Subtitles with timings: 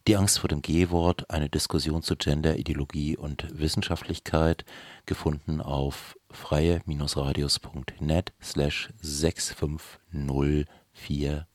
[0.07, 4.63] die Angst vor dem G-Wort, eine Diskussion zu Gender, Ideologie und Wissenschaftlichkeit,
[5.05, 11.45] gefunden auf freie-radios.net slash 65043.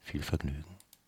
[0.00, 0.64] Viel Vergnügen.